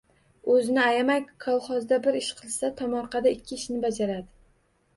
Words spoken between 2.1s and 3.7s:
ish qilsa, tomorqada ikki